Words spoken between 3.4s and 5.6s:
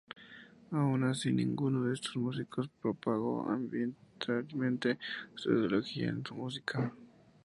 abiertamente su